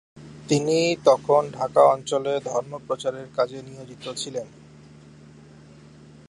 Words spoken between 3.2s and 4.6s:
কাজে নিয়োজিত ছিলেন।